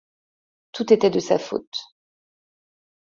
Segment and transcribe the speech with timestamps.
[0.71, 1.77] Tout était de sa faute.